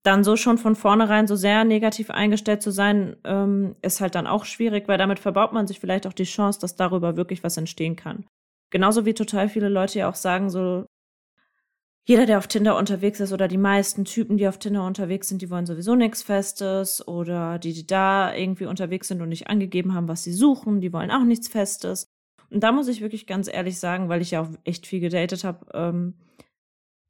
[0.03, 4.27] dann so schon von vornherein so sehr negativ eingestellt zu sein, ähm, ist halt dann
[4.27, 7.57] auch schwierig, weil damit verbaut man sich vielleicht auch die Chance, dass darüber wirklich was
[7.57, 8.25] entstehen kann.
[8.71, 10.87] Genauso wie total viele Leute ja auch sagen, so
[12.07, 15.43] jeder, der auf Tinder unterwegs ist oder die meisten Typen, die auf Tinder unterwegs sind,
[15.43, 19.93] die wollen sowieso nichts Festes oder die, die da irgendwie unterwegs sind und nicht angegeben
[19.93, 22.07] haben, was sie suchen, die wollen auch nichts Festes.
[22.51, 25.45] Und da muss ich wirklich ganz ehrlich sagen, weil ich ja auch echt viel gedatet
[25.45, 26.15] habe, ähm,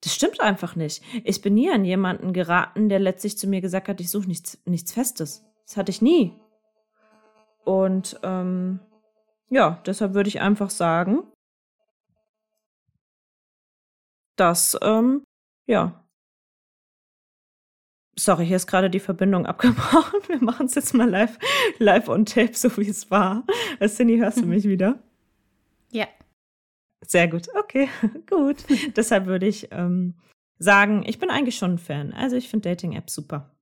[0.02, 1.02] das stimmt einfach nicht.
[1.24, 4.58] Ich bin nie an jemanden geraten, der letztlich zu mir gesagt hat, ich suche nichts,
[4.64, 5.44] nichts Festes.
[5.66, 6.38] Das hatte ich nie.
[7.64, 8.80] Und ähm,
[9.50, 11.24] ja, deshalb würde ich einfach sagen,
[14.36, 15.24] dass, ähm,
[15.66, 16.04] ja.
[18.16, 20.20] Sorry, hier ist gerade die Verbindung abgebrochen.
[20.28, 21.38] Wir machen es jetzt mal live,
[21.78, 23.44] live on tape, so wie es war.
[23.84, 25.02] Cindy, hörst du mich wieder?
[25.90, 26.06] Ja.
[27.00, 27.88] Sehr gut, okay,
[28.28, 28.56] gut.
[28.96, 30.14] Deshalb würde ich ähm,
[30.58, 32.12] sagen, ich bin eigentlich schon ein Fan.
[32.12, 33.54] Also ich finde Dating-Apps super.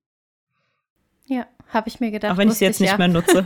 [1.25, 2.33] Ja, habe ich mir gedacht.
[2.33, 2.97] Auch wenn ich sie jetzt ich, nicht ja.
[2.97, 3.45] mehr nutze.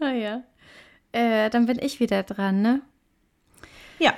[0.00, 0.42] ah ja.
[1.12, 2.82] Äh, dann bin ich wieder dran, ne?
[3.98, 4.14] Ja.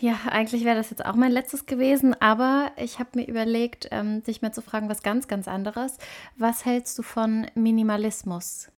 [0.00, 4.22] Ja, eigentlich wäre das jetzt auch mein letztes gewesen, aber ich habe mir überlegt, ähm,
[4.22, 5.98] dich mal zu fragen, was ganz, ganz anderes.
[6.36, 8.70] Was hältst du von Minimalismus?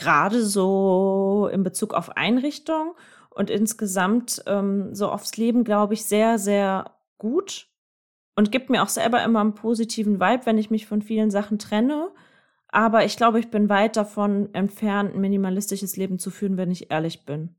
[0.00, 2.94] Gerade so in Bezug auf Einrichtung
[3.28, 7.68] und insgesamt ähm, so aufs Leben, glaube ich, sehr, sehr gut
[8.34, 11.58] und gibt mir auch selber immer einen positiven Vibe, wenn ich mich von vielen Sachen
[11.58, 12.10] trenne.
[12.68, 16.90] Aber ich glaube, ich bin weit davon entfernt, ein minimalistisches Leben zu führen, wenn ich
[16.90, 17.54] ehrlich bin.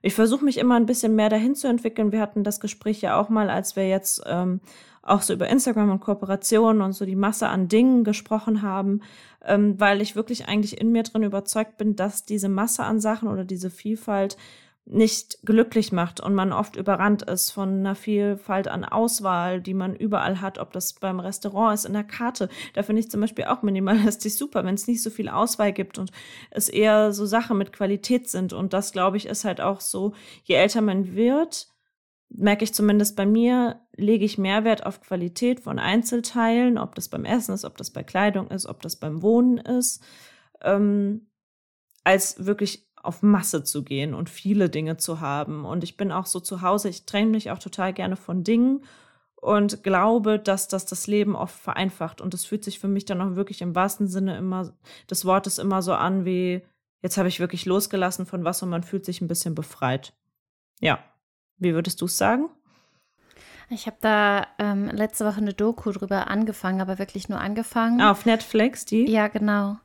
[0.00, 2.12] Ich versuche mich immer ein bisschen mehr dahin zu entwickeln.
[2.12, 4.60] Wir hatten das Gespräch ja auch mal, als wir jetzt ähm,
[5.04, 9.02] auch so über Instagram und Kooperationen und so die Masse an Dingen gesprochen haben,
[9.44, 13.28] ähm, weil ich wirklich eigentlich in mir drin überzeugt bin, dass diese Masse an Sachen
[13.28, 14.36] oder diese Vielfalt
[14.86, 19.96] nicht glücklich macht und man oft überrannt ist von einer Vielfalt an Auswahl, die man
[19.96, 22.50] überall hat, ob das beim Restaurant ist, in der Karte.
[22.74, 25.96] Da finde ich zum Beispiel auch minimalistisch super, wenn es nicht so viel Auswahl gibt
[25.96, 26.10] und
[26.50, 28.52] es eher so Sachen mit Qualität sind.
[28.52, 30.12] Und das, glaube ich, ist halt auch so,
[30.42, 31.68] je älter man wird,
[32.36, 37.08] merke ich zumindest bei mir, lege ich mehr Wert auf Qualität von Einzelteilen, ob das
[37.08, 40.02] beim Essen ist, ob das bei Kleidung ist, ob das beim Wohnen ist,
[40.62, 41.28] ähm,
[42.02, 45.64] als wirklich auf Masse zu gehen und viele Dinge zu haben.
[45.64, 48.84] Und ich bin auch so zu Hause, ich trenne mich auch total gerne von Dingen
[49.36, 52.20] und glaube, dass das das Leben oft vereinfacht.
[52.20, 54.72] Und das fühlt sich für mich dann auch wirklich im wahrsten Sinne immer
[55.10, 56.62] des Wortes immer so an wie,
[57.02, 60.14] jetzt habe ich wirklich losgelassen von was und man fühlt sich ein bisschen befreit.
[60.80, 60.98] Ja.
[61.58, 62.48] Wie würdest du es sagen?
[63.70, 68.02] Ich habe da ähm, letzte Woche eine Doku drüber angefangen, aber wirklich nur angefangen.
[68.02, 69.10] Auf Netflix, die?
[69.10, 69.78] Ja, genau.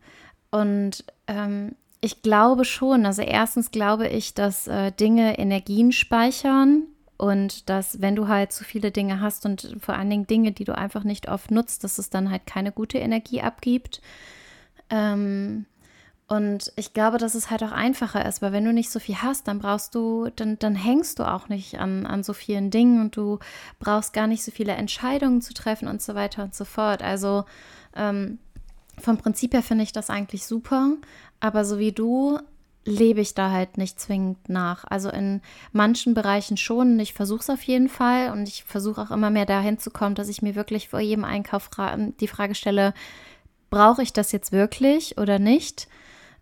[0.51, 6.83] Und ähm, ich glaube schon, also erstens glaube ich, dass äh, Dinge Energien speichern
[7.17, 10.63] und dass, wenn du halt zu viele Dinge hast und vor allen Dingen Dinge, die
[10.63, 14.01] du einfach nicht oft nutzt, dass es dann halt keine gute Energie abgibt.
[14.89, 15.65] Ähm,
[16.29, 19.15] und ich glaube, dass es halt auch einfacher ist, weil wenn du nicht so viel
[19.15, 23.01] hast, dann brauchst du, dann, dann hängst du auch nicht an, an so vielen Dingen
[23.01, 23.39] und du
[23.79, 27.01] brauchst gar nicht so viele Entscheidungen zu treffen und so weiter und so fort.
[27.01, 27.45] Also
[27.95, 28.37] ähm,
[28.99, 30.91] vom Prinzip her finde ich das eigentlich super,
[31.39, 32.37] aber so wie du
[32.85, 34.85] lebe ich da halt nicht zwingend nach.
[34.87, 36.99] Also in manchen Bereichen schon.
[36.99, 40.13] Ich versuche es auf jeden Fall und ich versuche auch immer mehr dahin zu kommen,
[40.13, 41.71] dass ich mir wirklich vor jedem Einkauf
[42.19, 42.93] die Frage stelle,
[43.71, 45.87] brauche ich das jetzt wirklich oder nicht?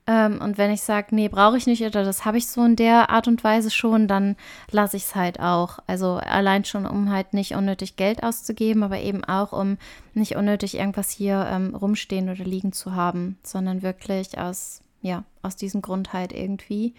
[0.08, 2.78] Ähm, und wenn ich sage, nee, brauche ich nicht oder das habe ich so in
[2.78, 4.38] der Art und Weise schon, dann
[4.72, 5.80] lasse ich es halt auch.
[5.86, 9.78] Also allein schon, um halt nicht unnötig Geld auszugeben, aber eben auch, um
[10.13, 15.58] nicht unnötig irgendwas hier ähm, rumstehen oder liegen zu haben, sondern wirklich aus, ja, aus
[15.58, 16.96] diesem Grund halt irgendwie.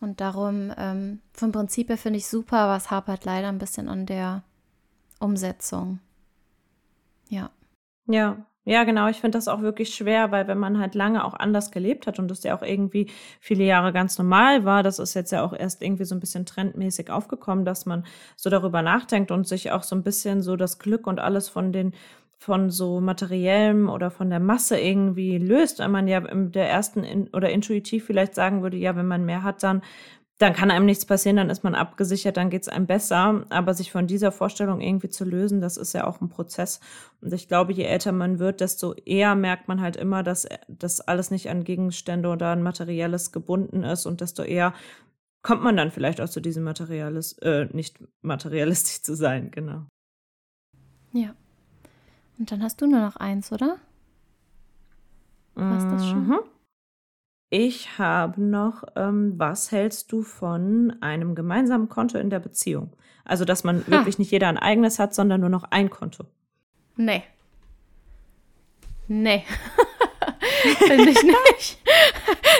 [0.00, 4.06] Und darum, ähm, vom Prinzip her finde ich super, was hapert leider ein bisschen an
[4.06, 4.42] der
[5.20, 6.00] Umsetzung.
[7.28, 7.50] Ja.
[8.06, 9.08] Ja, ja, genau.
[9.08, 12.18] Ich finde das auch wirklich schwer, weil wenn man halt lange auch anders gelebt hat
[12.18, 15.54] und das ja auch irgendwie viele Jahre ganz normal war, das ist jetzt ja auch
[15.54, 18.04] erst irgendwie so ein bisschen trendmäßig aufgekommen, dass man
[18.36, 21.72] so darüber nachdenkt und sich auch so ein bisschen so das Glück und alles von
[21.72, 21.92] den
[22.36, 27.04] von so materiellem oder von der Masse irgendwie löst, weil man ja in der ersten
[27.04, 29.82] in, oder intuitiv vielleicht sagen würde, ja, wenn man mehr hat, dann
[30.40, 33.44] dann kann einem nichts passieren, dann ist man abgesichert, dann geht es einem besser.
[33.50, 36.80] Aber sich von dieser Vorstellung irgendwie zu lösen, das ist ja auch ein Prozess.
[37.20, 41.02] Und ich glaube, je älter man wird, desto eher merkt man halt immer, dass das
[41.02, 44.72] alles nicht an Gegenstände oder an Materielles gebunden ist und desto eher
[45.42, 49.84] kommt man dann vielleicht auch zu diesem Materialis, äh, nicht materialistisch zu sein, genau.
[51.12, 51.34] Ja.
[52.38, 53.76] Und dann hast du nur noch eins, oder?
[55.54, 56.38] War's das schon?
[57.52, 62.92] Ich habe noch, ähm, was hältst du von einem gemeinsamen Konto in der Beziehung?
[63.24, 63.90] Also, dass man ha.
[63.90, 66.24] wirklich nicht jeder ein eigenes hat, sondern nur noch ein Konto.
[66.96, 67.24] Nee.
[69.08, 69.44] Nee.
[70.78, 71.78] Finde ich nicht.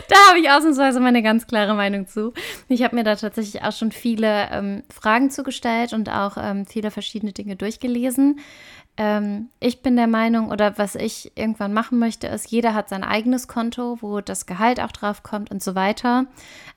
[0.08, 2.32] da habe ich ausnahmsweise meine ganz klare Meinung zu.
[2.68, 6.90] Ich habe mir da tatsächlich auch schon viele ähm, Fragen zugestellt und auch ähm, viele
[6.90, 8.40] verschiedene Dinge durchgelesen.
[8.96, 13.02] Ähm, ich bin der Meinung, oder was ich irgendwann machen möchte, ist, jeder hat sein
[13.02, 16.26] eigenes Konto, wo das Gehalt auch drauf kommt und so weiter.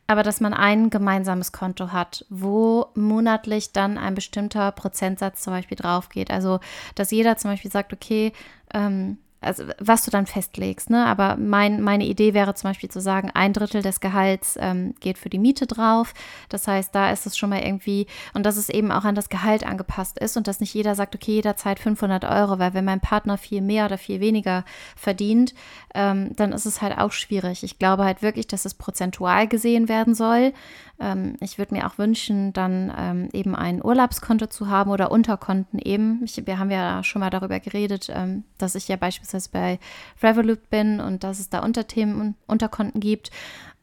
[0.07, 5.77] Aber dass man ein gemeinsames Konto hat, wo monatlich dann ein bestimmter Prozentsatz zum Beispiel
[5.77, 6.31] drauf geht.
[6.31, 6.59] Also,
[6.95, 8.31] dass jeder zum Beispiel sagt, okay,
[8.73, 11.05] ähm, also was du dann festlegst, ne?
[11.05, 15.17] Aber mein, meine Idee wäre zum Beispiel zu sagen, ein Drittel des Gehalts ähm, geht
[15.17, 16.13] für die Miete drauf.
[16.49, 19.29] Das heißt, da ist es schon mal irgendwie, und dass es eben auch an das
[19.29, 22.99] Gehalt angepasst ist und dass nicht jeder sagt, okay, jederzeit 500 Euro, weil wenn mein
[22.99, 24.63] Partner viel mehr oder viel weniger
[24.95, 25.53] verdient,
[25.93, 27.63] ähm, dann ist es halt auch schwierig.
[27.63, 30.53] Ich glaube halt wirklich, dass es prozentual gesehen werden soll.
[30.99, 35.79] Ähm, ich würde mir auch wünschen, dann ähm, eben ein Urlaubskonto zu haben oder Unterkonten
[35.79, 36.21] eben.
[36.23, 39.79] Ich, wir haben ja schon mal darüber geredet, ähm, dass ich ja beispielsweise bei
[40.21, 43.31] Revolut bin und dass es da Unterthemen und Unterkonten gibt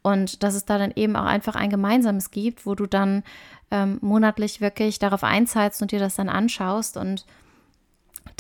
[0.02, 3.22] und dass es da dann eben auch einfach ein gemeinsames gibt, wo du dann
[3.70, 7.26] ähm, monatlich wirklich darauf einzahlst und dir das dann anschaust und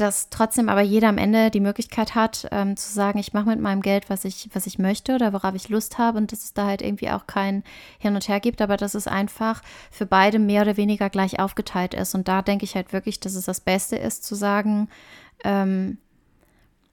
[0.00, 3.60] dass trotzdem aber jeder am Ende die Möglichkeit hat, ähm, zu sagen, ich mache mit
[3.60, 6.54] meinem Geld, was ich, was ich möchte oder worauf ich Lust habe und dass es
[6.54, 7.62] da halt irgendwie auch kein
[7.98, 11.94] Hin und Her gibt, aber dass es einfach für beide mehr oder weniger gleich aufgeteilt
[11.94, 12.14] ist.
[12.14, 14.88] Und da denke ich halt wirklich, dass es das Beste ist, zu sagen,
[15.44, 15.98] ähm,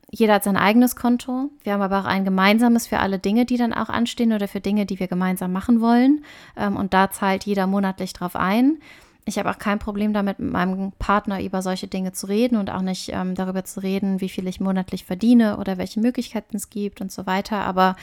[0.10, 1.50] jeder hat sein eigenes Konto.
[1.63, 4.62] Wir haben aber auch ein gemeinsames für alle Dinge, die dann auch anstehen oder für
[4.62, 6.23] Dinge, die wir gemeinsam machen wollen.
[6.56, 8.78] Ähm, und da zahlt jeder monatlich drauf ein
[9.27, 12.69] ich habe auch kein Problem damit, mit meinem Partner über solche Dinge zu reden und
[12.69, 16.69] auch nicht ähm, darüber zu reden, wie viel ich monatlich verdiene oder welche Möglichkeiten es
[16.69, 17.57] gibt und so weiter.
[17.57, 17.97] Aber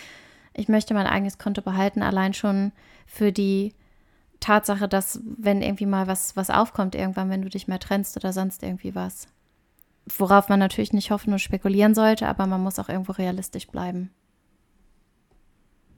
[0.52, 2.72] ich möchte mein eigenes Konto behalten, allein schon
[3.06, 3.72] für die
[4.40, 8.34] Tatsache, dass wenn irgendwie mal was, was aufkommt, irgendwann, wenn du dich mehr trennst oder
[8.34, 9.26] sonst irgendwie was.
[10.18, 14.10] Worauf man natürlich nicht hoffen und spekulieren sollte, aber man muss auch irgendwo realistisch bleiben.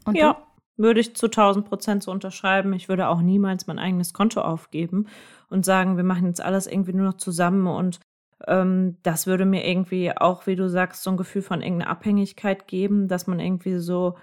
[0.04, 0.34] Und ja.
[0.34, 0.45] Du?
[0.76, 2.72] Würde ich zu 1000 Prozent so unterschreiben.
[2.72, 5.06] Ich würde auch niemals mein eigenes Konto aufgeben
[5.48, 8.00] und sagen, wir machen jetzt alles irgendwie nur noch zusammen und
[8.46, 12.68] ähm, das würde mir irgendwie auch, wie du sagst, so ein Gefühl von irgendeiner Abhängigkeit
[12.68, 14.16] geben, dass man irgendwie so,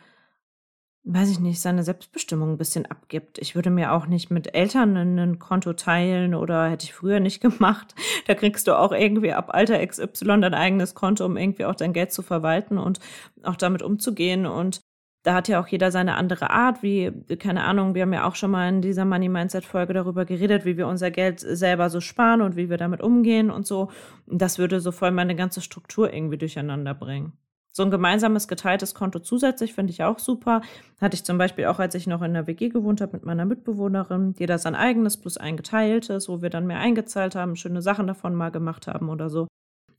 [1.03, 3.37] weiß ich nicht, seine Selbstbestimmung ein bisschen abgibt.
[3.39, 7.41] Ich würde mir auch nicht mit Eltern ein Konto teilen oder hätte ich früher nicht
[7.41, 7.95] gemacht.
[8.27, 11.93] Da kriegst du auch irgendwie ab Alter XY dein eigenes Konto, um irgendwie auch dein
[11.93, 12.99] Geld zu verwalten und
[13.43, 14.81] auch damit umzugehen und
[15.23, 18.35] da hat ja auch jeder seine andere Art, wie, keine Ahnung, wir haben ja auch
[18.35, 22.01] schon mal in dieser Money Mindset Folge darüber geredet, wie wir unser Geld selber so
[22.01, 23.89] sparen und wie wir damit umgehen und so.
[24.27, 27.33] Das würde so voll meine ganze Struktur irgendwie durcheinander bringen.
[27.71, 30.61] So ein gemeinsames geteiltes Konto zusätzlich finde ich auch super.
[31.01, 33.45] Hatte ich zum Beispiel auch, als ich noch in der WG gewohnt habe mit meiner
[33.45, 38.05] Mitbewohnerin, jeder sein eigenes plus ein geteiltes, wo wir dann mehr eingezahlt haben, schöne Sachen
[38.05, 39.47] davon mal gemacht haben oder so.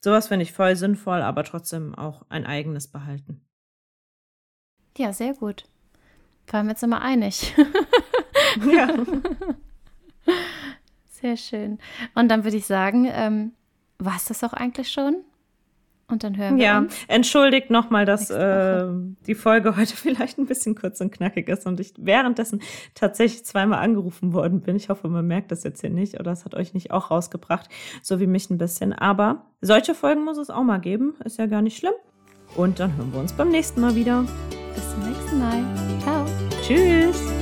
[0.04, 3.40] Sowas finde ich voll sinnvoll, aber trotzdem auch ein eigenes behalten.
[4.96, 5.64] Ja, sehr gut.
[6.48, 7.54] Waren wir jetzt immer einig.
[8.72, 8.88] ja.
[11.10, 11.78] Sehr schön.
[12.14, 13.52] Und dann würde ich sagen, ähm,
[13.98, 15.24] war es das auch eigentlich schon?
[16.06, 16.94] Und dann hören wir ja, uns.
[17.08, 18.86] entschuldigt nochmal, dass äh,
[19.26, 22.60] die Folge heute vielleicht ein bisschen kurz und knackig ist und ich währenddessen
[22.94, 24.76] tatsächlich zweimal angerufen worden bin.
[24.76, 27.70] Ich hoffe, man merkt das jetzt hier nicht oder es hat euch nicht auch rausgebracht,
[28.02, 28.92] so wie mich ein bisschen.
[28.92, 31.14] Aber solche Folgen muss es auch mal geben.
[31.24, 31.94] Ist ja gar nicht schlimm.
[32.54, 34.24] Und dann hören wir uns beim nächsten Mal wieder.
[34.74, 35.64] Bis zum nächsten Mal.
[36.02, 36.24] Ciao.
[36.62, 37.33] Tschüss.